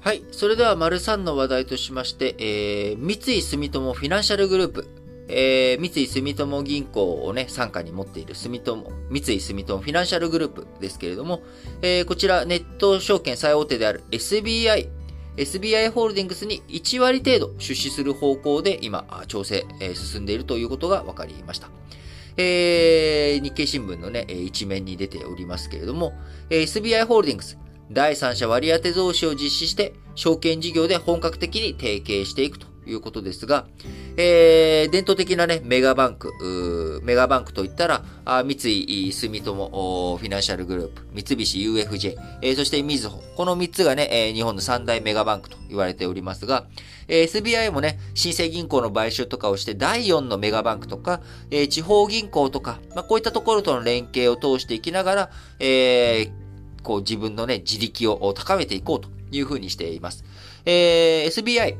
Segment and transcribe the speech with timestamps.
[0.00, 0.24] はい。
[0.32, 4.88] それでは、丸3の話題としまして、えー、三井住友フィナンシャルグループ、
[5.28, 11.42] えー、三井住友銀行をね、傘下に持っている住友、三井住友フィナンシャルグループですけれども、
[11.82, 14.88] えー、こちら、ネット証券最大手である SBI、
[15.36, 21.68] SBI ホールディングスに1割程度出資する方向で今、調整、えー、進んでいるということが分かりました。
[22.38, 26.14] えー、日経新聞のね、一面に出ておりますけれども、
[26.48, 27.58] SBI ホールディングス、
[27.90, 33.66] 第三者割当増資を実施して、証券事業で本格的に提携していくということですが、
[34.16, 43.22] えー、伝統的なね、メガバンク、メガバンクといったら、あ三井住友フィナンシャルグループ、三菱 UFJ、えー、そしてみずほ。
[43.36, 46.66] この3つがね、えー、日本の三大メガバンクと言われておりますが、
[47.08, 56.49] えー、SBI もね、新生銀行の買収とかをして、第4のメガバンクとか、えー、地方銀行とか、まあ、こういったところとの連携を通していきながら、えー、
[56.82, 60.24] こう自分のね、自力を高めていこうというふうにしています。
[60.64, 61.76] えー、SBI。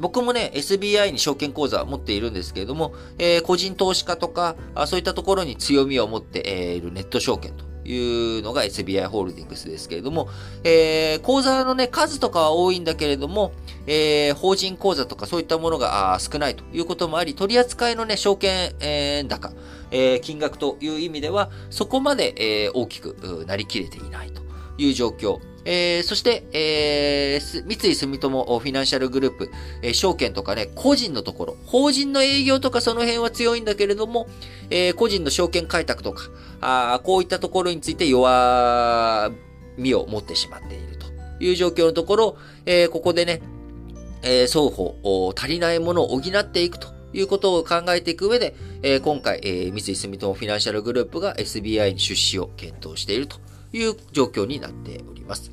[0.00, 10.28] 僕もね、SBI に証券口座を持っているんですけれども、えー、個人投資家とかあ、そういったところに強みを持っているネット証券というのが SBI ホールディングスですけれども、
[10.64, 13.52] えー、口座のね、数とかは多いんだけれども、
[13.86, 19.52] えー、法人口座とかそういったものが少ないということもあり、取り扱いのね、証券、えー、高、
[19.90, 24.42] えー、金額という意味では、そこまで、えー、大きくなりきれていないと
[24.78, 25.40] いう状況。
[25.64, 29.50] えー、そして、えー、三井住友フィナンシャルグループ、
[29.82, 34.26] えー、証券とかね、個人のところ、法人の営業とかその辺は強いんだけれども、
[34.70, 39.30] えー、個人の証券開拓とか、あこういったところについて弱
[39.76, 41.06] みを持ってしまっていると
[41.44, 43.40] いう状況のところ、えー、ここでね、
[44.22, 53.36] えー、双方、足りないものを補っていくということを考えていく上で、えー、今回、えー、三井住友フィナンシャルグループが SBI に出資を検討していると
[53.72, 55.50] いう状況になっております。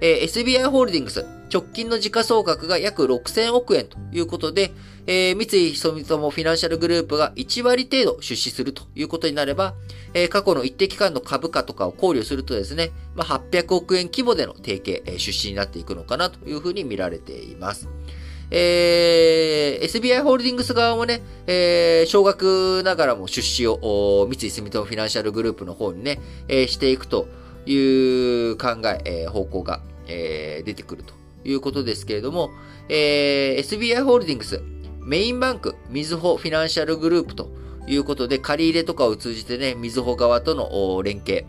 [0.00, 4.72] えー、SBI ホールディングス、直近の時価総額が約6000億円ということで、
[5.06, 9.74] えー、三井住友フィナンシャルグループが1割程度出資するということになれば、
[10.14, 17.88] えー、過去の一定期間の株価とかを考慮するとですね、まあ、800億円規模での提携、えー、出資になっていくのかなというふうに見られています。
[18.50, 27.28] えー、SBI ホールディングス側もね、えー、少額ながらも出資を、三井住友フィナンシャルグループの方にね、えー、していくと
[27.66, 31.14] いう考え、えー、方向が、えー、出てくると
[31.44, 32.50] いうことですけれども、
[32.88, 34.62] えー、SBI ホールディングス、
[35.00, 37.50] メインバンク、みずほフィナンシャルグループと
[37.86, 41.46] いうことで、借り入れとかを通じてね、みずほ側との連携、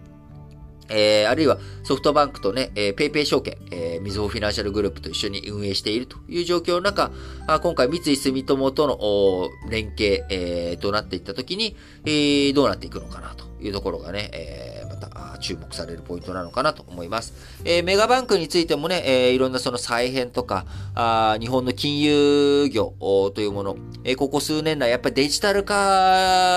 [0.89, 7.11] えー、あるいはソフトバンクとね、えー、ペイペイ証券、えー、みずほフィナンシャルグループと一緒に運営しているという状況の中、
[7.47, 11.75] あ今回三井住友との連携、えー、となっていったときに、
[12.05, 15.12] えー、どうなっていくのかなというところがね、えー、また
[15.43, 17.33] 注目されるポイントなのかなと思います。
[17.65, 20.65] えー、メガバンクについてもね、えー、いろんなその再編とか、
[20.95, 22.93] あ日本の金融業
[23.35, 25.75] というもの、えー、ここ数年来やっぱりデジタル化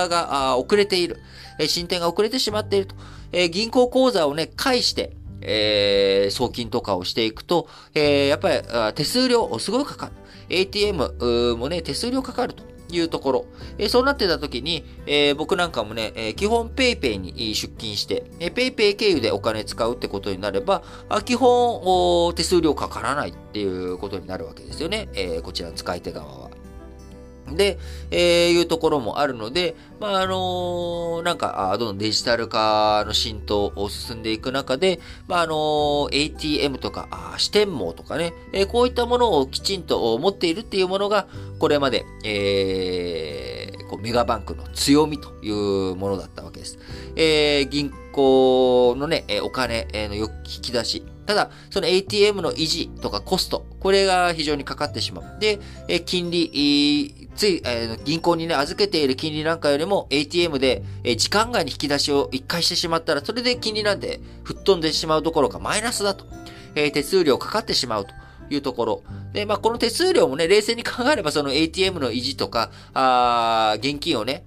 [0.07, 1.19] が遅れている、
[1.59, 2.95] えー、進展が遅れてしまっていると。
[3.33, 5.11] えー、銀行口座をね、返して、
[5.41, 8.61] えー、送金とかをしていくと、えー、やっぱり
[8.95, 10.11] 手数料すごいかかる。
[10.49, 13.45] ATM もね、手数料かかるというところ。
[13.77, 25.09] え、そうなってた時に、えー、僕なんかもね、えー、基本 PayPay に出勤して、え、PayPay 経由でお金使うってことになれば、あ基本手数料かからないっていうことになるわけですよね。
[25.13, 26.66] えー、こちらの使い手側は。
[27.55, 27.77] で、
[28.11, 41.27] えー、いうところもあるので、まあ、あのー、なんか、どんどんデジタル化の浸透を進んでいく中で、まあ、あのー、ATM とか、あ支店網とかね、えー、こういったものをきちんと持っているっていうものが、
[41.59, 46.77] これまで、えー、こうメガバンクの強みというものだったわけです。
[47.15, 55.39] えー、銀行のね、お金の引き出し、ただ、その ATM の維持とかコスト、これが非常にかかってしまう。
[55.39, 55.59] で、
[56.05, 66.25] 金利、つい、えー銀行にね、預けている金利なんかよりも ATM で、え時間外に引き出しを一回してしまったら、それで金利なんで吹っ飛んでしまうどころかマイナスだと。
[66.75, 68.13] え手数料かかってしまうと。
[68.49, 69.03] いうところ。
[69.33, 74.45] で、まあ、この手数料もね、冷静に考えれば、その ATM の維持とか、あ現金をね、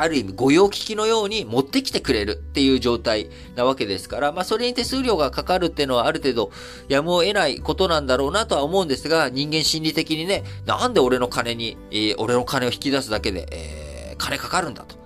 [0.00, 6.50] ある意味、御用聞きのように持ってきてくれるっていう状態なわけですから、まあ、それに手数料がかかるっていうのはある程度、
[6.88, 14.96] やむを得ないことなんだろうなとは思うんですが、人間心理的にね、なんで俺の金に、えー、俺の金を引き出すだけで、えー、金かかるんだと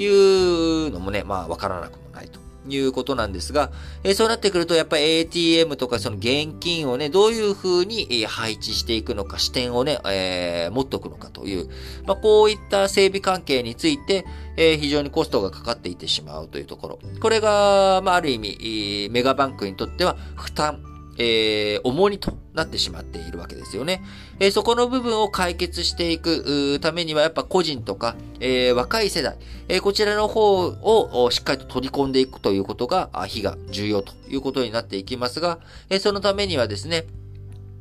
[0.00, 2.47] いうのもね、まあ、わからなくもないと。
[2.68, 3.70] いうことなんですが、
[4.04, 11.68] え、そうなってくると、やっぱり ATM とかその現金をね、どういうふうに、配置していくのか、視点をね、えー、持っておくのかという、
[12.06, 14.24] まあ、こういった整備関係について、
[14.56, 16.98] えー、非常にコストがかかっていってしまうというところ。
[17.20, 20.82] これが、まあ、ある意味、メガバンクにとっては負担、
[21.18, 24.02] えー、重荷となってしまっているわけですよね。
[24.38, 29.36] えー、そこの部分を解決していくためには、やっぱ個人とか、えー、若い世代、
[29.68, 35.58] えこちらの方をしっかりと取り込んでいくということが、非が重要ということになっていきますが、
[35.90, 37.06] えそのためにはですね、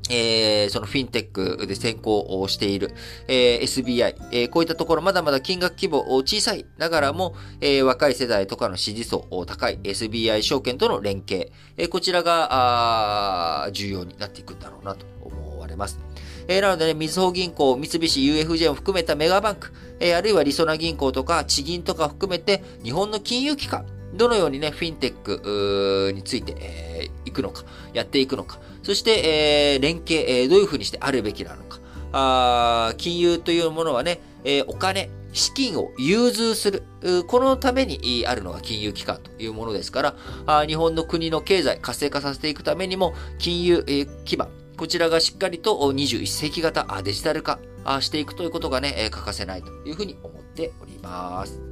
[0.09, 2.93] えー、そのフィンテックで先行をしている、
[3.27, 15.99] えー、SBI、えー、こういったところまだまだ金額規模小さいながらも、えー、若い世代とかの支持層高い SBI 証券との連携、えー、こちらがあ重要になっていくんだろうなと思われます。
[16.47, 27.63] えー、なのでね、みずほ銀行、三菱 UFJ を含めたメガバンク、えー、あるいはりそな銀行とか地銀とか含めて日本の金融機関、どのようにね、フィンテックについて、えー、くのか、
[27.93, 31.79] やっていくのか、そして、えー、連携、えー、どういうふうにしてあるべきなのか、
[32.11, 36.83] あ金融というものはね、えー、お金、資金を融通する。
[37.27, 40.15] このためにあるのが金融機関というものですか
[40.47, 47.59] ら、日本の国の経済活性化させていくためにも、金融基盤、こちらがしっかりと21世紀型デジタル化
[47.99, 51.66] していくということがね、欠かせないというふうに思っております。